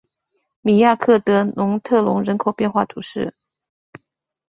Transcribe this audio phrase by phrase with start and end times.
[0.61, 3.35] 米亚克德农特龙人口变化图示